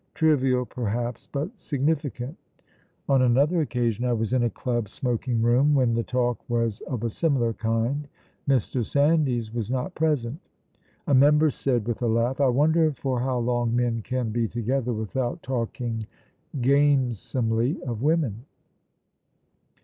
Trivial, 0.15 0.65
perhaps, 0.65 1.27
but 1.27 1.51
significant. 1.59 2.35
On 3.07 3.21
another 3.21 3.61
occasion 3.61 4.03
I 4.03 4.13
was 4.13 4.33
in 4.33 4.41
a 4.41 4.49
club 4.49 4.89
smoking 4.89 5.43
room 5.43 5.75
when 5.75 5.93
the 5.93 6.01
talk 6.01 6.39
was 6.49 6.81
of 6.87 7.03
a 7.03 7.09
similar 7.11 7.53
kind. 7.53 8.07
Mr. 8.49 8.83
Sandys 8.83 9.53
was 9.53 9.69
not 9.69 9.93
present. 9.93 10.39
A 11.05 11.13
member 11.13 11.51
said, 11.51 11.87
with 11.87 12.01
a 12.01 12.07
laugh, 12.07 12.41
'I 12.41 12.47
wonder 12.47 12.91
for 12.93 13.19
how 13.19 13.37
long 13.37 13.75
men 13.75 14.01
can 14.01 14.31
be 14.31 14.47
together 14.47 14.91
without 14.91 15.43
talking 15.43 16.07
gamesomely 16.61 17.79
of 17.83 18.01
women?' 18.01 18.45